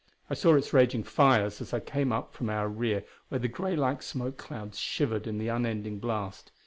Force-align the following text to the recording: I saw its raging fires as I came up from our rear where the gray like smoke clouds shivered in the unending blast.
I 0.31 0.33
saw 0.33 0.55
its 0.55 0.73
raging 0.73 1.03
fires 1.03 1.61
as 1.61 1.75
I 1.75 1.79
came 1.79 2.11
up 2.11 2.33
from 2.33 2.49
our 2.49 2.67
rear 2.67 3.05
where 3.29 3.37
the 3.37 3.47
gray 3.47 3.75
like 3.75 4.01
smoke 4.01 4.35
clouds 4.37 4.79
shivered 4.79 5.27
in 5.27 5.37
the 5.37 5.49
unending 5.49 5.99
blast. 5.99 6.51